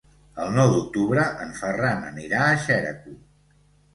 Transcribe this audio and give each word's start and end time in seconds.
El 0.43 0.47
nou 0.53 0.71
d'octubre 0.75 1.25
en 1.43 1.51
Ferran 1.59 2.01
anirà 2.13 2.41
a 2.45 2.57
Xeraco. 2.65 3.13